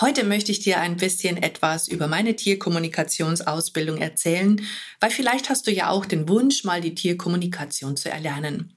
[0.00, 4.60] Heute möchte ich dir ein bisschen etwas über meine Tierkommunikationsausbildung erzählen,
[5.00, 8.72] weil vielleicht hast du ja auch den Wunsch, mal die Tierkommunikation zu erlernen.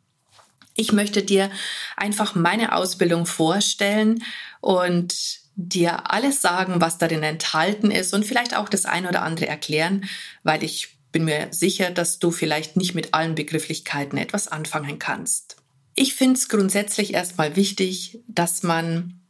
[0.76, 1.50] Ich möchte dir
[1.96, 4.24] einfach meine Ausbildung vorstellen
[4.60, 9.48] und dir alles sagen, was darin enthalten ist und vielleicht auch das ein oder andere
[9.48, 10.10] erklären,
[10.44, 15.56] weil ich bin mir sicher, dass du vielleicht nicht mit allen Begrifflichkeiten etwas anfangen kannst.
[15.96, 19.22] Ich finde es grundsätzlich erstmal wichtig, dass man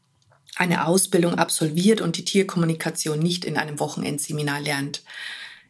[0.56, 5.04] eine Ausbildung absolviert und die Tierkommunikation nicht in einem Wochenendseminar lernt.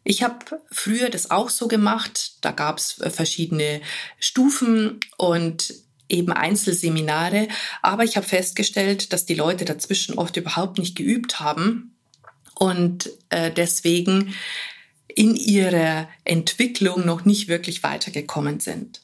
[0.03, 2.33] Ich habe früher das auch so gemacht.
[2.41, 3.81] Da gab es äh, verschiedene
[4.19, 5.73] Stufen und
[6.07, 7.47] eben Einzelseminare.
[7.81, 11.95] Aber ich habe festgestellt, dass die Leute dazwischen oft überhaupt nicht geübt haben
[12.53, 14.35] und äh, deswegen
[15.07, 19.01] in ihrer Entwicklung noch nicht wirklich weitergekommen sind.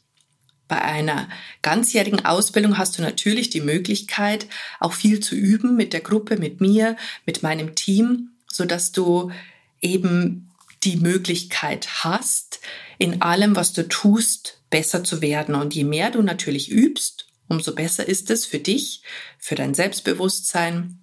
[0.71, 1.27] Bei einer
[1.63, 4.47] ganzjährigen Ausbildung hast du natürlich die Möglichkeit,
[4.79, 9.33] auch viel zu üben mit der Gruppe, mit mir, mit meinem Team, so dass du
[9.81, 10.49] eben
[10.83, 12.61] die Möglichkeit hast,
[12.99, 15.55] in allem, was du tust, besser zu werden.
[15.55, 19.03] Und je mehr du natürlich übst, umso besser ist es für dich,
[19.37, 20.99] für dein Selbstbewusstsein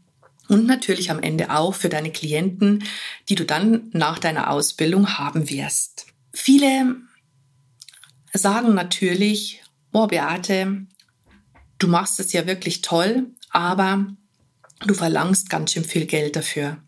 [0.49, 2.85] und natürlich am Ende auch für deine Klienten,
[3.29, 6.07] die du dann nach deiner Ausbildung haben wirst.
[6.33, 6.97] Viele
[8.39, 10.87] sagen natürlich, oh Beate,
[11.79, 14.07] du machst es ja wirklich toll, aber
[14.87, 16.79] du verlangst ganz schön viel Geld dafür.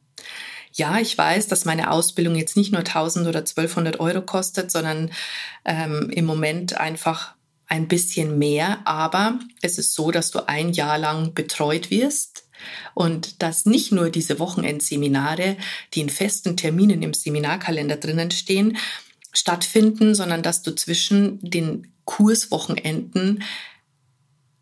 [0.72, 5.10] Ja, ich weiß, dass meine Ausbildung jetzt nicht nur 1000 oder 1200 Euro kostet, sondern
[5.64, 7.34] ähm, im Moment einfach
[7.66, 8.86] ein bisschen mehr.
[8.86, 12.44] Aber es ist so, dass du ein Jahr lang betreut wirst
[12.94, 15.56] und dass nicht nur diese Wochenendseminare,
[15.94, 18.76] die in festen Terminen im Seminarkalender drinnen stehen,
[19.32, 23.42] stattfinden, sondern dass du zwischen den Kurswochenenden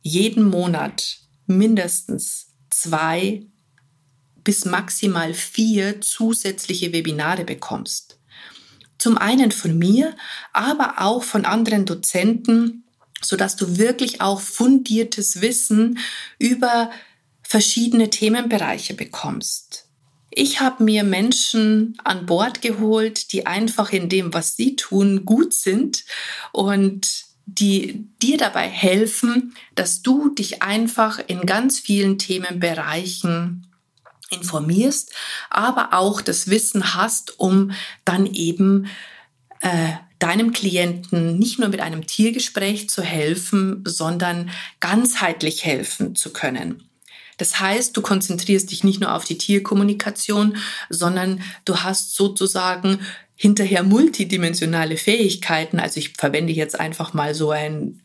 [0.03, 3.47] jeden Monat mindestens zwei
[4.45, 8.19] bis maximal vier zusätzliche Webinare bekommst.
[8.99, 10.17] Zum einen von mir,
[10.53, 12.85] aber auch von anderen Dozenten,
[13.21, 15.99] so dass du wirklich auch fundiertes Wissen
[16.39, 16.91] über
[17.43, 19.88] verschiedene Themenbereiche bekommst.
[20.41, 25.53] Ich habe mir Menschen an Bord geholt, die einfach in dem, was sie tun, gut
[25.53, 26.05] sind
[26.53, 33.67] und die dir dabei helfen, dass du dich einfach in ganz vielen Themenbereichen
[34.31, 35.13] informierst,
[35.51, 37.73] aber auch das Wissen hast, um
[38.05, 38.87] dann eben
[39.59, 46.89] äh, deinem Klienten nicht nur mit einem Tiergespräch zu helfen, sondern ganzheitlich helfen zu können.
[47.39, 50.57] Das heißt, du konzentrierst dich nicht nur auf die Tierkommunikation,
[50.91, 53.01] sondern du hast sozusagen
[53.35, 55.79] hinterher multidimensionale Fähigkeiten.
[55.79, 58.03] Also ich verwende jetzt einfach mal so ein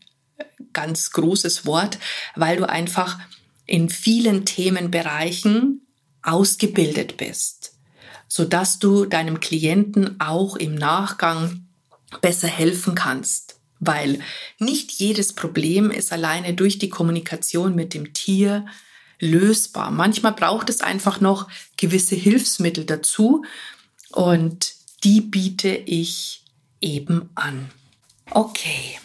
[0.72, 1.98] ganz großes Wort,
[2.36, 3.18] weil du einfach
[3.66, 5.86] in vielen Themenbereichen
[6.22, 7.76] ausgebildet bist,
[8.28, 11.66] sodass du deinem Klienten auch im Nachgang
[12.20, 13.60] besser helfen kannst.
[13.80, 14.20] Weil
[14.58, 18.66] nicht jedes Problem ist alleine durch die Kommunikation mit dem Tier
[19.24, 19.90] lösbar.
[19.90, 23.44] Manchmal braucht es einfach noch gewisse Hilfsmittel dazu
[24.12, 26.44] und die biete ich
[26.80, 27.70] eben an.
[28.30, 28.98] Okay,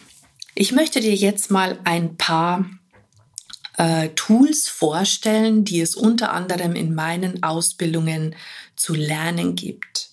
[0.54, 2.64] ich möchte dir jetzt mal ein paar
[3.76, 8.34] äh, Tools vorstellen, die es unter anderem in meinen Ausbildungen
[8.76, 10.10] zu lernen gibt.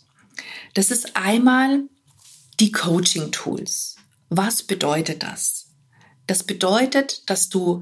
[0.74, 1.84] Das ist einmal
[2.60, 3.96] die Coaching-Tools.
[4.30, 5.68] Was bedeutet das?
[6.28, 7.82] Das bedeutet, dass du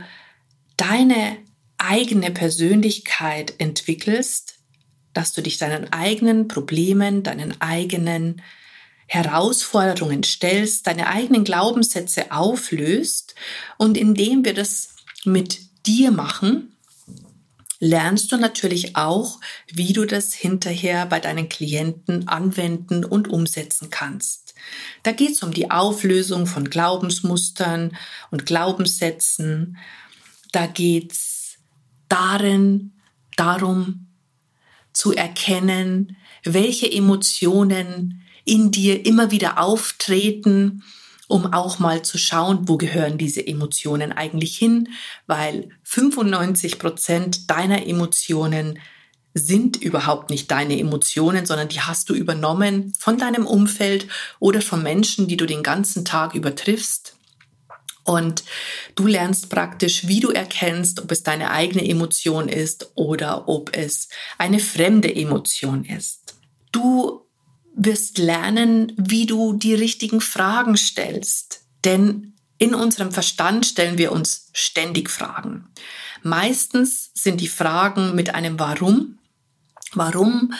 [0.77, 1.37] deine
[1.77, 4.55] eigene Persönlichkeit entwickelst,
[5.13, 8.41] dass du dich deinen eigenen Problemen, deinen eigenen
[9.07, 13.35] Herausforderungen stellst, deine eigenen Glaubenssätze auflöst
[13.77, 14.89] und indem wir das
[15.23, 16.75] mit dir machen,
[17.79, 19.39] lernst du natürlich auch,
[19.71, 24.55] wie du das hinterher bei deinen Klienten anwenden und umsetzen kannst.
[25.03, 27.95] Da geht es um die Auflösung von Glaubensmustern
[28.31, 29.77] und Glaubenssätzen.
[30.51, 31.44] Da geht es
[32.09, 32.93] darin
[33.35, 34.07] darum
[34.93, 40.83] zu erkennen, welche Emotionen in dir immer wieder auftreten,
[41.27, 44.89] um auch mal zu schauen, wo gehören diese Emotionen eigentlich hin,
[45.27, 48.79] weil 95 Prozent deiner Emotionen
[49.33, 54.07] sind überhaupt nicht deine Emotionen, sondern die hast du übernommen von deinem Umfeld
[54.39, 57.14] oder von Menschen, die du den ganzen Tag übertriffst.
[58.05, 58.43] Und
[58.93, 64.09] du lernst praktisch, wie du erkennst, ob es deine eigene Emotion ist oder ob es
[64.37, 66.35] eine fremde Emotion ist.
[66.71, 67.25] Du
[67.75, 71.61] wirst lernen, wie du die richtigen Fragen stellst.
[71.83, 75.67] Denn in unserem Verstand stellen wir uns ständig Fragen.
[76.21, 79.17] Meistens sind die Fragen mit einem Warum.
[79.93, 80.53] Warum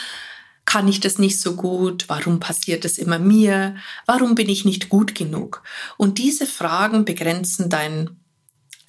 [0.66, 2.06] kann ich das nicht so gut?
[2.08, 3.76] Warum passiert es immer mir?
[4.06, 5.64] Warum bin ich nicht gut genug?
[5.98, 8.18] Und diese Fragen begrenzen dein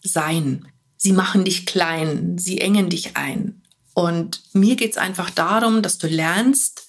[0.03, 0.69] Sein.
[0.97, 3.63] Sie machen dich klein, sie engen dich ein.
[3.95, 6.87] Und mir geht es einfach darum, dass du lernst,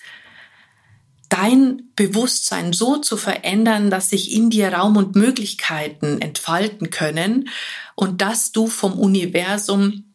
[1.29, 7.49] dein Bewusstsein so zu verändern, dass sich in dir Raum und Möglichkeiten entfalten können
[7.95, 10.05] und dass du vom Universum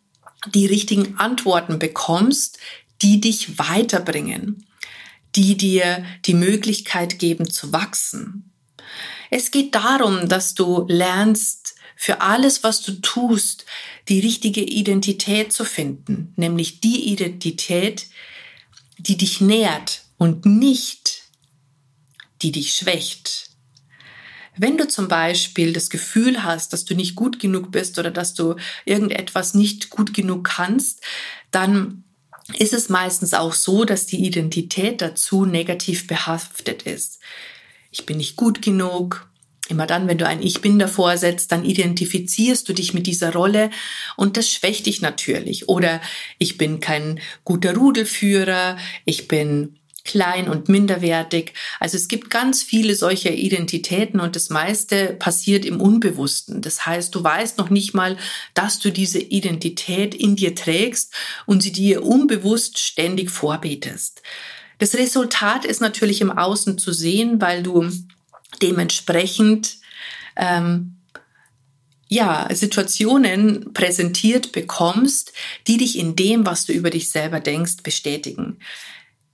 [0.55, 2.59] die richtigen Antworten bekommst,
[3.03, 4.67] die dich weiterbringen,
[5.35, 8.53] die dir die Möglichkeit geben zu wachsen.
[9.31, 13.65] Es geht darum, dass du lernst, für alles, was du tust,
[14.09, 18.09] die richtige Identität zu finden, nämlich die Identität,
[18.99, 21.23] die dich nährt, und nicht
[22.43, 23.51] die dich schwächt.
[24.57, 28.33] Wenn du zum Beispiel das Gefühl hast, dass du nicht gut genug bist oder dass
[28.35, 31.01] du irgendetwas nicht gut genug kannst,
[31.51, 32.05] dann
[32.59, 37.21] ist es meistens auch so, dass die Identität dazu negativ behaftet ist.
[37.91, 39.29] Ich bin nicht gut genug.
[39.69, 43.33] Immer dann, wenn du ein Ich bin davor setzt, dann identifizierst du dich mit dieser
[43.33, 43.71] Rolle
[44.17, 45.69] und das schwächt dich natürlich.
[45.69, 46.01] Oder
[46.39, 51.55] ich bin kein guter Rudelführer, ich bin klein und minderwertig.
[51.79, 56.61] Also es gibt ganz viele solcher Identitäten und das meiste passiert im Unbewussten.
[56.61, 58.17] Das heißt, du weißt noch nicht mal,
[58.55, 61.15] dass du diese Identität in dir trägst
[61.47, 64.23] und sie dir unbewusst ständig vorbetest.
[64.79, 67.89] Das Resultat ist natürlich im Außen zu sehen, weil du
[68.61, 69.77] dementsprechend
[70.37, 70.97] ähm,
[72.09, 75.33] ja, Situationen präsentiert bekommst,
[75.67, 78.59] die dich in dem, was du über dich selber denkst, bestätigen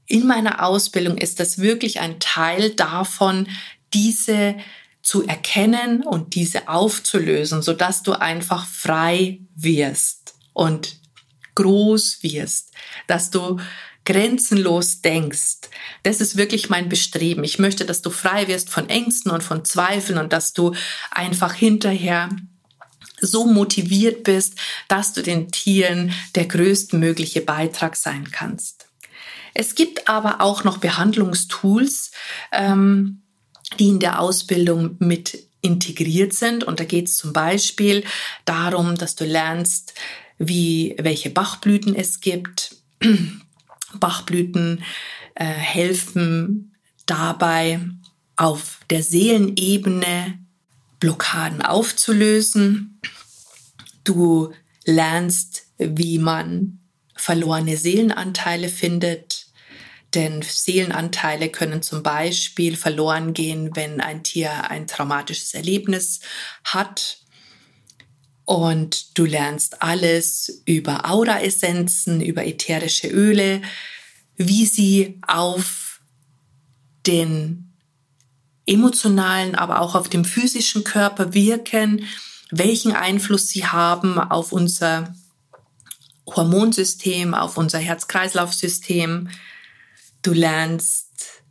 [0.09, 3.47] in meiner Ausbildung ist das wirklich ein Teil davon,
[3.93, 4.57] diese
[5.03, 10.97] zu erkennen und diese aufzulösen, sodass du einfach frei wirst und
[11.55, 12.73] groß wirst,
[13.07, 13.59] dass du
[14.05, 15.69] grenzenlos denkst.
[16.03, 17.45] Das ist wirklich mein Bestreben.
[17.45, 20.75] Ich möchte, dass du frei wirst von Ängsten und von Zweifeln und dass du
[21.11, 22.31] einfach hinterher
[23.21, 24.55] so motiviert bist,
[24.89, 28.88] dass du den Tieren der größtmögliche Beitrag sein kannst.
[29.59, 32.13] Es gibt aber auch noch Behandlungstools,
[32.53, 33.23] ähm,
[33.81, 36.63] die in der Ausbildung mit integriert sind.
[36.63, 38.05] Und da geht es zum Beispiel
[38.45, 39.95] darum, dass du lernst,
[40.39, 42.77] wie, welche Bachblüten es gibt.
[43.95, 44.85] Bachblüten
[45.35, 46.77] äh, helfen
[47.07, 47.81] dabei,
[48.37, 50.39] auf der Seelenebene
[51.01, 53.01] Blockaden aufzulösen.
[54.05, 54.53] Du
[54.85, 56.79] lernst, wie man
[57.17, 59.28] verlorene Seelenanteile findet.
[60.15, 66.21] Denn Seelenanteile können zum Beispiel verloren gehen, wenn ein Tier ein traumatisches Erlebnis
[66.65, 67.19] hat.
[68.45, 73.61] Und du lernst alles über Auraessenzen, über ätherische Öle,
[74.37, 76.01] wie sie auf
[77.07, 77.75] den
[78.65, 82.07] emotionalen, aber auch auf dem physischen Körper wirken,
[82.51, 85.15] welchen Einfluss sie haben auf unser
[86.27, 89.31] Hormonsystem, auf unser Herz-Kreislauf-System.
[90.23, 91.43] Du lernst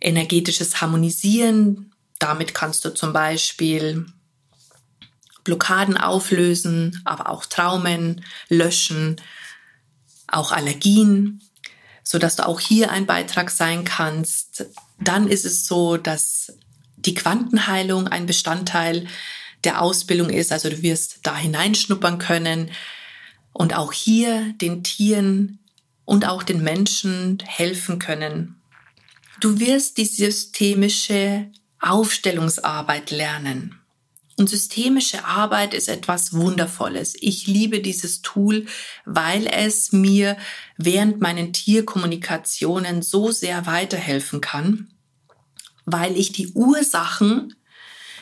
[0.00, 1.92] energetisches Harmonisieren.
[2.18, 4.06] Damit kannst du zum Beispiel
[5.44, 9.20] Blockaden auflösen, aber auch Traumen löschen,
[10.26, 11.42] auch Allergien,
[12.02, 14.66] so dass du auch hier ein Beitrag sein kannst.
[15.00, 16.56] Dann ist es so, dass
[16.96, 19.06] die Quantenheilung ein Bestandteil
[19.64, 20.52] der Ausbildung ist.
[20.52, 22.70] Also du wirst da hineinschnuppern können,
[23.54, 25.60] und auch hier den Tieren
[26.04, 28.60] und auch den Menschen helfen können.
[29.40, 33.78] Du wirst die systemische Aufstellungsarbeit lernen.
[34.36, 37.14] Und systemische Arbeit ist etwas Wundervolles.
[37.20, 38.66] Ich liebe dieses Tool,
[39.04, 40.36] weil es mir
[40.76, 44.92] während meinen Tierkommunikationen so sehr weiterhelfen kann,
[45.84, 47.54] weil ich die Ursachen,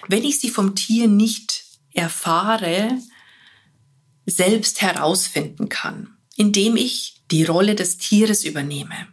[0.09, 2.99] wenn ich sie vom Tier nicht erfahre,
[4.27, 9.09] selbst herausfinden kann, indem ich die Rolle des Tieres übernehme.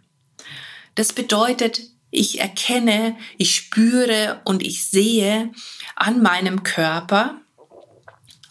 [0.96, 5.52] Das bedeutet, ich erkenne, ich spüre und ich sehe
[5.96, 7.40] an meinem Körper,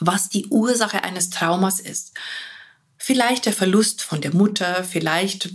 [0.00, 2.14] was die Ursache eines Traumas ist.
[2.96, 5.50] Vielleicht der Verlust von der Mutter, vielleicht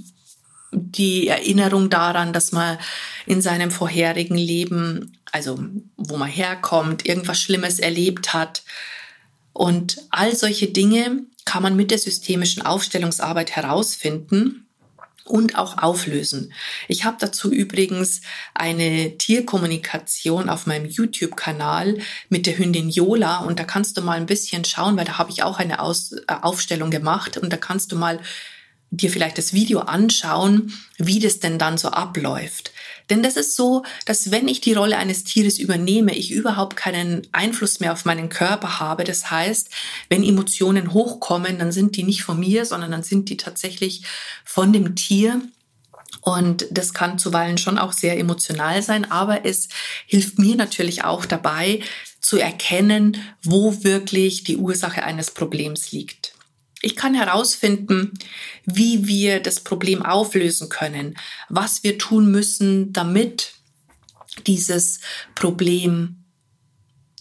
[0.71, 2.77] die Erinnerung daran, dass man
[3.25, 5.59] in seinem vorherigen Leben, also
[5.97, 8.63] wo man herkommt, irgendwas Schlimmes erlebt hat.
[9.53, 14.63] Und all solche Dinge kann man mit der systemischen Aufstellungsarbeit herausfinden
[15.25, 16.53] und auch auflösen.
[16.87, 18.21] Ich habe dazu übrigens
[18.53, 24.25] eine Tierkommunikation auf meinem YouTube-Kanal mit der Hündin Yola und da kannst du mal ein
[24.25, 27.91] bisschen schauen, weil da habe ich auch eine Aus äh, Aufstellung gemacht und da kannst
[27.91, 28.19] du mal
[28.97, 32.71] dir vielleicht das Video anschauen, wie das denn dann so abläuft.
[33.09, 37.27] Denn das ist so, dass wenn ich die Rolle eines Tieres übernehme, ich überhaupt keinen
[37.31, 39.03] Einfluss mehr auf meinen Körper habe.
[39.03, 39.69] Das heißt,
[40.09, 44.03] wenn Emotionen hochkommen, dann sind die nicht von mir, sondern dann sind die tatsächlich
[44.45, 45.41] von dem Tier.
[46.21, 49.67] Und das kann zuweilen schon auch sehr emotional sein, aber es
[50.05, 51.81] hilft mir natürlich auch dabei
[52.21, 56.22] zu erkennen, wo wirklich die Ursache eines Problems liegt.
[56.85, 58.11] Ich kann herausfinden,
[58.65, 61.15] wie wir das Problem auflösen können,
[61.47, 63.53] was wir tun müssen, damit
[64.47, 64.99] dieses
[65.33, 66.25] Problem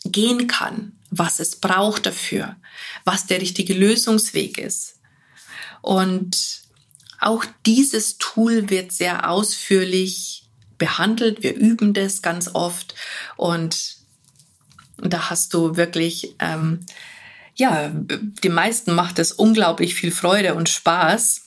[0.05, 2.57] gehen kann, was es braucht dafür,
[3.05, 4.99] was der richtige Lösungsweg ist.
[5.81, 6.63] Und
[7.21, 11.45] auch dieses Tool wird sehr ausführlich behandelt.
[11.45, 12.97] Wir üben das ganz oft
[13.37, 13.99] und
[14.97, 16.85] da hast du wirklich ähm,
[17.55, 21.43] ja, die meisten macht es unglaublich viel Freude und Spaß.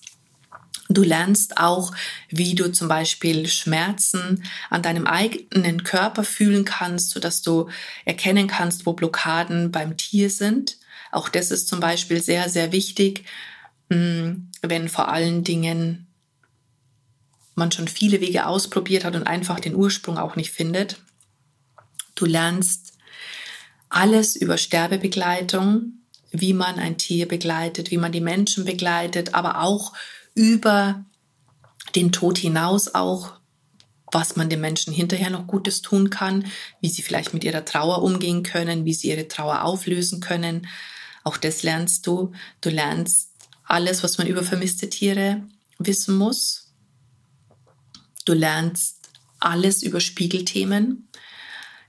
[0.87, 1.93] Du lernst auch,
[2.29, 7.69] wie du zum Beispiel Schmerzen an deinem eigenen Körper fühlen kannst, sodass du
[8.05, 10.77] erkennen kannst, wo Blockaden beim Tier sind.
[11.11, 13.25] Auch das ist zum Beispiel sehr, sehr wichtig,
[13.89, 16.05] hm, wenn vor allen Dingen
[17.55, 20.97] man schon viele Wege ausprobiert hat und einfach den Ursprung auch nicht findet.
[22.13, 22.94] Du lernst
[23.95, 25.93] alles über Sterbebegleitung,
[26.29, 29.93] wie man ein Tier begleitet, wie man die Menschen begleitet, aber auch
[30.33, 31.05] über
[31.95, 33.35] den Tod hinaus auch,
[34.11, 36.45] was man den Menschen hinterher noch Gutes tun kann,
[36.81, 40.67] wie sie vielleicht mit ihrer Trauer umgehen können, wie sie ihre Trauer auflösen können.
[41.23, 42.33] Auch das lernst du.
[42.59, 43.31] Du lernst
[43.63, 45.41] alles, was man über vermisste Tiere
[45.79, 46.73] wissen muss.
[48.25, 49.09] Du lernst
[49.39, 51.07] alles über Spiegelthemen.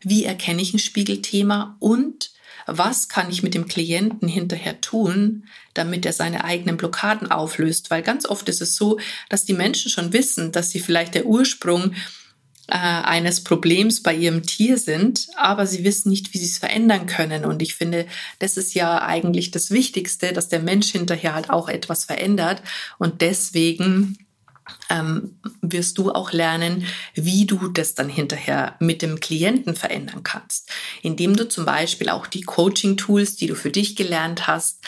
[0.02, 1.76] Wie erkenne ich ein Spiegelthema?
[1.80, 2.30] Und
[2.66, 7.90] was kann ich mit dem Klienten hinterher tun, damit er seine eigenen Blockaden auflöst?
[7.90, 8.98] Weil ganz oft ist es so,
[9.28, 11.92] dass die Menschen schon wissen, dass sie vielleicht der Ursprung
[12.68, 17.06] äh, eines Problems bei ihrem Tier sind, aber sie wissen nicht, wie sie es verändern
[17.06, 17.44] können.
[17.44, 18.06] Und ich finde,
[18.40, 22.62] das ist ja eigentlich das Wichtigste, dass der Mensch hinterher halt auch etwas verändert.
[22.98, 24.25] Und deswegen
[24.90, 30.70] ähm, wirst du auch lernen, wie du das dann hinterher mit dem Klienten verändern kannst,
[31.02, 34.80] indem du zum Beispiel auch die Coaching-Tools, die du für dich gelernt hast,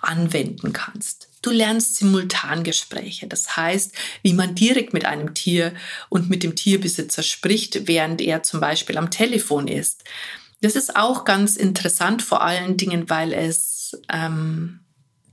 [0.00, 1.28] anwenden kannst.
[1.42, 5.72] Du lernst Simultangespräche, das heißt, wie man direkt mit einem Tier
[6.10, 10.04] und mit dem Tierbesitzer spricht, während er zum Beispiel am Telefon ist.
[10.60, 14.80] Das ist auch ganz interessant, vor allen Dingen, weil es ähm,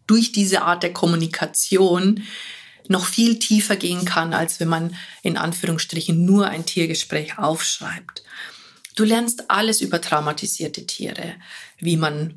[0.08, 2.24] durch diese Art der Kommunikation
[2.90, 8.24] noch viel tiefer gehen kann, als wenn man in Anführungsstrichen nur ein Tiergespräch aufschreibt.
[8.96, 11.36] Du lernst alles über traumatisierte Tiere,
[11.80, 12.36] wie man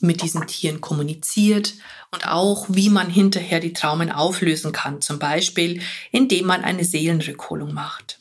[0.00, 1.74] mit diesen Tieren kommuniziert
[2.10, 5.80] und auch, wie man hinterher die Traumen auflösen kann, zum Beispiel
[6.12, 8.18] indem man eine Seelenrückholung macht.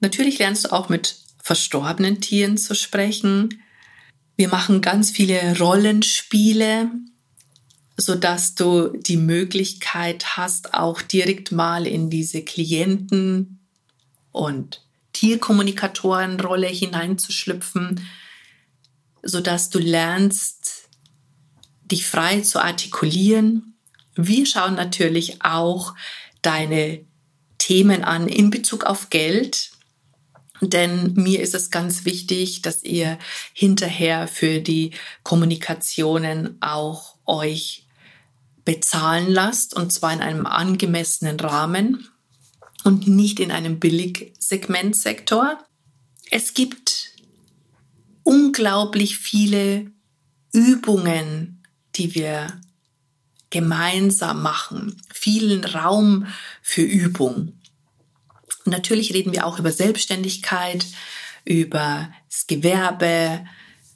[0.00, 3.62] Natürlich lernst du auch mit verstorbenen Tieren zu sprechen.
[4.36, 6.90] Wir machen ganz viele Rollenspiele,
[7.96, 13.60] so dass du die Möglichkeit hast, auch direkt mal in diese Klienten
[14.32, 18.06] und Tierkommunikatorenrolle hineinzuschlüpfen,
[19.22, 20.88] so dass du lernst,
[21.84, 23.74] dich frei zu artikulieren.
[24.14, 25.94] Wir schauen natürlich auch
[26.42, 27.04] deine
[27.56, 29.70] Themen an in Bezug auf Geld,
[30.60, 33.18] denn mir ist es ganz wichtig, dass ihr
[33.52, 37.85] hinterher für die Kommunikationen auch euch
[38.66, 42.08] bezahlen lasst, und zwar in einem angemessenen Rahmen
[42.84, 45.58] und nicht in einem Billigsegmentsektor.
[46.30, 47.12] Es gibt
[48.24, 49.90] unglaublich viele
[50.52, 51.62] Übungen,
[51.94, 52.60] die wir
[53.50, 56.26] gemeinsam machen, vielen Raum
[56.60, 57.52] für Übung.
[58.64, 60.84] natürlich reden wir auch über Selbstständigkeit,
[61.44, 63.44] über das Gewerbe,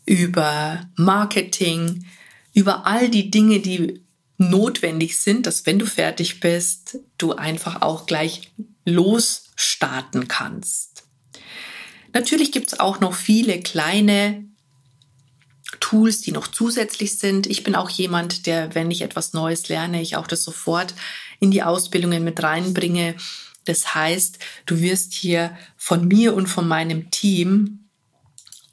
[0.06, 2.06] über Marketing,
[2.54, 4.04] über all die Dinge, die
[4.40, 8.52] notwendig sind, dass wenn du fertig bist, du einfach auch gleich
[8.86, 11.04] losstarten kannst.
[12.14, 14.46] Natürlich gibt es auch noch viele kleine
[15.78, 17.46] Tools, die noch zusätzlich sind.
[17.46, 20.94] Ich bin auch jemand, der, wenn ich etwas Neues lerne, ich auch das sofort
[21.38, 23.16] in die Ausbildungen mit reinbringe.
[23.66, 27.90] Das heißt, du wirst hier von mir und von meinem Team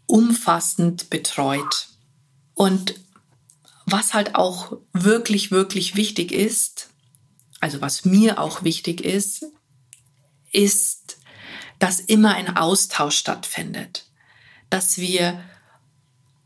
[0.05, 1.89] umfassend betreut.
[2.53, 2.95] Und
[3.87, 6.89] was halt auch wirklich, wirklich wichtig ist,
[7.61, 9.45] also was mir auch wichtig ist,
[10.51, 11.17] ist,
[11.79, 14.05] dass immer ein Austausch stattfindet,
[14.69, 15.41] dass wir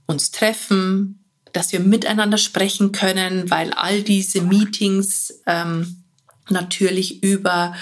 [0.05, 6.03] uns treffen, dass wir miteinander sprechen können, weil all diese Meetings ähm,
[6.49, 7.75] natürlich über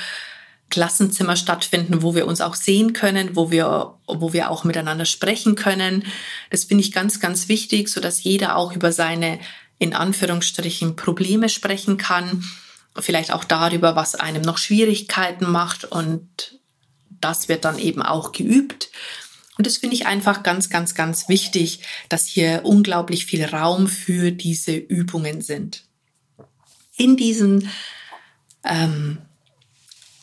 [0.69, 5.55] Klassenzimmer stattfinden, wo wir uns auch sehen können, wo wir, wo wir auch miteinander sprechen
[5.55, 6.05] können.
[6.49, 9.39] Das finde ich ganz, ganz wichtig, so dass jeder auch über seine,
[9.79, 12.43] in Anführungsstrichen, Probleme sprechen kann.
[12.97, 16.59] Vielleicht auch darüber, was einem noch Schwierigkeiten macht und
[17.21, 18.89] das wird dann eben auch geübt.
[19.57, 24.31] Und das finde ich einfach ganz, ganz, ganz wichtig, dass hier unglaublich viel Raum für
[24.31, 25.83] diese Übungen sind.
[26.95, 27.69] In diesen
[28.63, 29.17] ähm,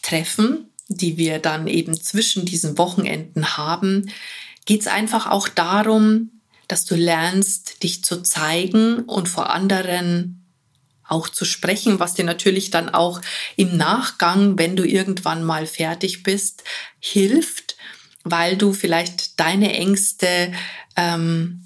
[0.06, 4.10] Treffen, die wir dann eben zwischen diesen Wochenenden haben,
[4.64, 6.30] geht es einfach auch darum,
[6.68, 10.44] dass du lernst, dich zu zeigen und vor anderen
[11.08, 13.20] auch zu sprechen, was dir natürlich dann auch
[13.56, 16.62] im Nachgang, wenn du irgendwann mal fertig bist,
[17.00, 17.76] hilft,
[18.22, 20.52] weil du vielleicht deine Ängste
[20.96, 21.64] ähm,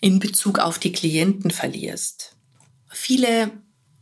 [0.00, 2.36] in Bezug auf die Klienten verlierst.
[2.90, 3.50] Viele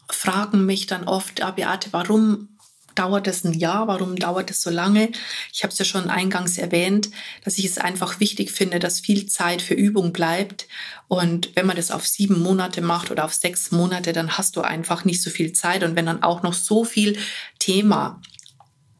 [0.09, 2.52] fragen mich dann oft, ah, Beate, warum
[2.95, 3.89] dauert es ein Jahr?
[3.89, 5.11] Warum dauert es so lange?
[5.53, 7.11] Ich habe es ja schon eingangs erwähnt,
[7.45, 10.67] dass ich es einfach wichtig finde, dass viel Zeit für Übung bleibt.
[11.09, 14.61] Und wenn man das auf sieben Monate macht oder auf sechs Monate, dann hast du
[14.61, 15.83] einfach nicht so viel Zeit.
[15.83, 17.19] Und wenn dann auch noch so viel
[17.59, 18.21] Thema,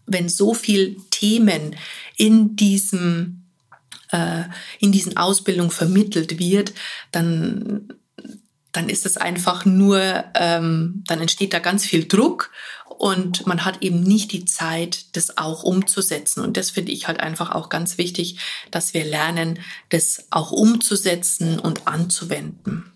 [0.07, 1.77] wenn so viel Themen
[2.17, 3.43] in diesem
[4.11, 4.45] äh,
[4.79, 6.73] in diesen Ausbildungen vermittelt wird,
[7.11, 7.89] dann
[8.73, 12.51] dann ist es einfach nur, ähm, dann entsteht da ganz viel Druck
[12.89, 16.41] und man hat eben nicht die Zeit, das auch umzusetzen.
[16.41, 18.39] Und das finde ich halt einfach auch ganz wichtig,
[18.71, 19.59] dass wir lernen,
[19.91, 22.93] das auch umzusetzen und anzuwenden.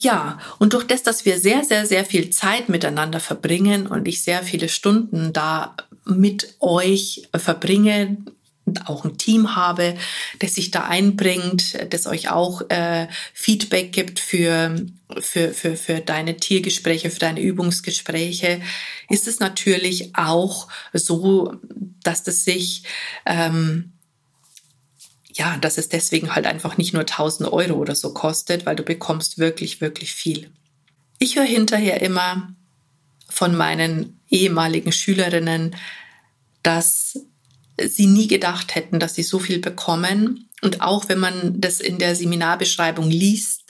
[0.00, 4.22] Ja, und durch das, dass wir sehr, sehr, sehr viel Zeit miteinander verbringen und ich
[4.22, 8.18] sehr viele Stunden da mit euch verbringe,
[8.86, 9.96] auch ein Team habe,
[10.38, 14.76] das sich da einbringt, das euch auch äh, Feedback gibt für,
[15.20, 18.60] für, für, für deine Tiergespräche, für deine Übungsgespräche,
[19.10, 21.54] ist es natürlich auch so,
[22.02, 22.84] dass das sich,
[23.26, 23.92] ähm,
[25.32, 28.82] ja, dass es deswegen halt einfach nicht nur 1000 Euro oder so kostet, weil du
[28.82, 30.50] bekommst wirklich, wirklich viel.
[31.18, 32.54] Ich höre hinterher immer
[33.28, 35.76] von meinen ehemaligen Schülerinnen,
[36.62, 37.18] dass
[37.80, 40.48] sie nie gedacht hätten, dass sie so viel bekommen.
[40.62, 43.64] Und auch wenn man das in der Seminarbeschreibung liest,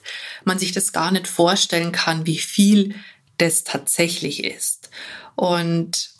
[0.45, 2.95] man sich das gar nicht vorstellen kann, wie viel
[3.38, 4.90] das tatsächlich ist.
[5.35, 6.11] Und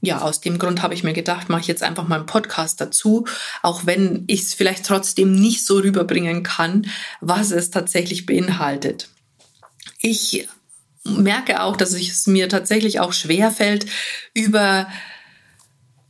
[0.00, 2.80] ja, aus dem Grund habe ich mir gedacht, mache ich jetzt einfach mal einen Podcast
[2.80, 3.26] dazu,
[3.62, 9.08] auch wenn ich es vielleicht trotzdem nicht so rüberbringen kann, was es tatsächlich beinhaltet.
[10.00, 10.48] Ich
[11.04, 13.86] merke auch, dass es mir tatsächlich auch schwer fällt,
[14.34, 14.88] über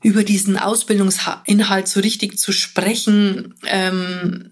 [0.03, 4.51] über diesen Ausbildungsinhalt so richtig zu sprechen, ähm,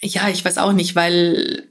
[0.00, 1.68] ja, ich weiß auch nicht, weil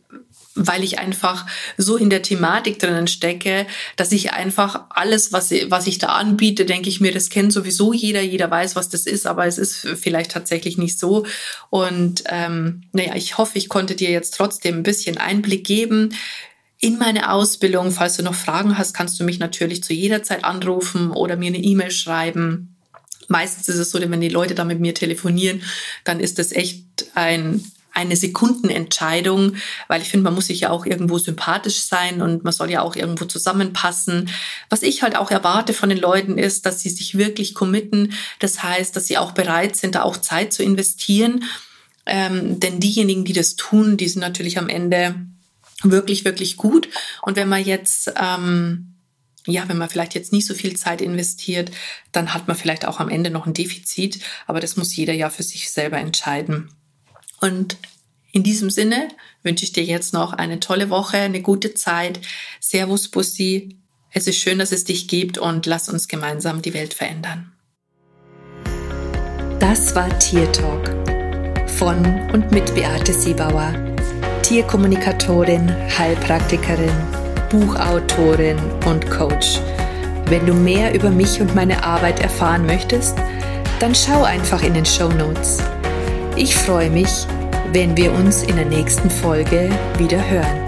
[0.56, 1.46] weil ich einfach
[1.78, 3.65] so in der Thematik drinnen stecke,
[3.96, 7.94] dass ich einfach alles, was, was ich da anbiete, denke ich mir, das kennt sowieso
[7.94, 11.26] jeder, jeder weiß, was das ist, aber es ist vielleicht tatsächlich nicht so.
[11.70, 16.13] Und ähm, naja, ich hoffe, ich konnte dir jetzt trotzdem ein bisschen Einblick geben
[16.80, 17.91] in meine Ausbildung.
[17.91, 21.48] Falls du noch Fragen hast, kannst du mich natürlich zu jeder Zeit anrufen oder mir
[21.48, 22.70] eine E-Mail schreiben.
[23.32, 25.63] Meistens ist es so, wenn die Leute da mit mir telefonieren,
[26.04, 27.63] dann ist das echt ein
[27.94, 29.56] eine Sekundenentscheidung,
[29.89, 32.82] weil ich finde, man muss sich ja auch irgendwo sympathisch sein und man soll ja
[32.82, 34.30] auch irgendwo zusammenpassen.
[34.70, 38.13] Was ich halt auch erwarte von den Leuten ist, dass sie sich wirklich committen.
[38.39, 41.44] Das heißt, dass sie auch bereit sind, da auch Zeit zu investieren.
[42.06, 45.15] Ähm, denn diejenigen, die das tun, die sind natürlich am Ende
[45.84, 46.88] wirklich, wirklich gut.
[47.22, 48.90] Und wenn man jetzt, ähm,
[49.47, 51.71] ja, wenn man vielleicht jetzt nicht so viel Zeit investiert,
[52.12, 54.19] dann hat man vielleicht auch am Ende noch ein Defizit.
[54.47, 56.69] Aber das muss jeder ja für sich selber entscheiden.
[57.39, 57.77] Und
[58.32, 59.08] in diesem Sinne
[59.43, 62.19] wünsche ich dir jetzt noch eine tolle Woche, eine gute Zeit.
[62.60, 63.77] Servus, Bussi.
[64.12, 67.51] Es ist schön, dass es dich gibt und lass uns gemeinsam die Welt verändern.
[69.60, 70.89] Das war Tier Talk
[71.67, 73.73] von und mit Beate Siebauer
[74.51, 76.91] Tierkommunikatorin, Heilpraktikerin,
[77.52, 79.60] Buchautorin und Coach.
[80.28, 83.18] Wenn du mehr über mich und meine Arbeit erfahren möchtest,
[83.80, 85.58] dann schau einfach in den Show Notes.
[86.38, 87.28] Ich freue mich,
[87.74, 90.61] wenn wir uns in der nächsten Folge wieder hören.